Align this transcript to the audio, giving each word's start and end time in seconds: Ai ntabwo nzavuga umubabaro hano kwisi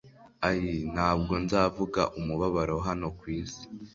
Ai 0.47 0.65
ntabwo 0.93 1.33
nzavuga 1.43 2.01
umubabaro 2.19 2.77
hano 2.87 3.07
kwisi 3.19 3.63